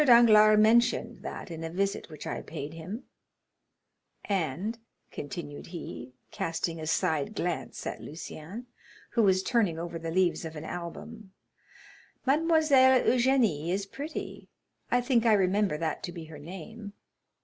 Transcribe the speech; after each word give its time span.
Danglars 0.03 0.57
mentioned 0.57 1.21
that 1.21 1.51
in 1.51 1.63
a 1.63 1.69
visit 1.69 2.09
which 2.09 2.25
I 2.25 2.41
paid 2.41 2.73
him; 2.73 3.03
and," 4.25 4.79
continued 5.11 5.67
he, 5.67 6.15
casting 6.31 6.79
a 6.79 6.87
side 6.87 7.35
glance 7.35 7.85
at 7.85 8.01
Lucien, 8.01 8.65
who 9.11 9.21
was 9.21 9.43
turning 9.43 9.77
over 9.77 9.99
the 9.99 10.09
leaves 10.09 10.43
of 10.43 10.55
an 10.55 10.65
album, 10.65 11.33
"Mademoiselle 12.25 13.01
Eugénie 13.03 13.69
is 13.69 13.85
pretty—I 13.85 15.01
think 15.01 15.27
I 15.27 15.33
remember 15.33 15.77
that 15.77 16.01
to 16.05 16.11
be 16.11 16.25
her 16.25 16.39
name." 16.39 16.93